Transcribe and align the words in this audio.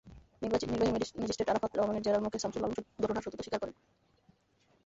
নির্বাহী 0.41 0.91
ম্যাজিস্ট্রেট 1.15 1.49
আরাফাত 1.49 1.71
রহমানের 1.73 2.03
জেরার 2.05 2.23
মুখে 2.25 2.41
সামসুল 2.43 2.63
আলম 2.63 2.73
ঘটনার 3.01 3.23
সত্যতা 3.25 3.43
স্বীকার 3.45 3.61
করেন। 3.61 3.75